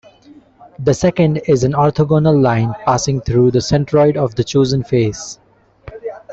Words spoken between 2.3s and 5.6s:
line passing through the centroid of the chosen face.